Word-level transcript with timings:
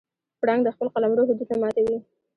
پړانګ 0.41 0.61
د 0.65 0.69
خپل 0.75 0.87
قلمرو 0.93 1.27
حدود 1.29 1.47
نه 1.51 1.57
ماتوي. 1.61 1.97